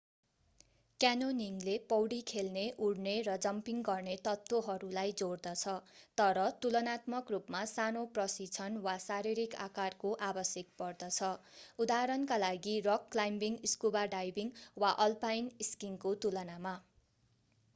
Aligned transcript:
क्यान्योनिङले 0.99 1.73
पौडी 1.89 2.17
खेल्ने 2.29 2.61
उड्ने 2.85 3.11
र 3.27 3.33
जम्पिङ 3.45 3.83
गर्ने 3.89 4.15
तत्त्वहरूलाई 4.27 5.13
जोड्दछ- 5.21 5.75
तर 6.17 6.45
तुलनात्मक 6.63 7.35
रूपमा 7.35 7.61
सानो 7.73 8.03
प्रशिक्षण 8.15 8.81
वा 8.87 8.95
शारीरिक 9.05 9.61
आकारको 9.67 10.15
आवश्यक 10.31 10.73
पर्दछ 10.81 11.31
उदाहरणका 11.79 12.41
लागि 12.45 12.75
रक 12.89 13.15
क्लाइम्बिङ 13.17 13.61
स्कुबा 13.75 14.05
डाइभिङ 14.17 14.51
वा 14.85 14.95
अल्पाइन 15.07 15.55
स्किइङको 15.71 16.17
तुलनामा। 16.27 16.75